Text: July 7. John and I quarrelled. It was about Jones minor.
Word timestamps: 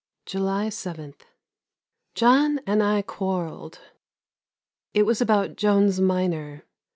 July 0.25 0.67
7. 0.67 1.13
John 2.15 2.59
and 2.65 2.81
I 2.81 3.03
quarrelled. 3.03 3.79
It 4.95 5.03
was 5.03 5.21
about 5.21 5.57
Jones 5.57 5.99
minor. 6.01 6.65